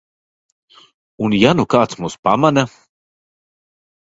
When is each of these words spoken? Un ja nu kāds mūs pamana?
Un 1.27 1.35
ja 1.41 1.53
nu 1.59 1.65
kāds 1.75 1.99
mūs 2.05 2.17
pamana? 2.29 2.65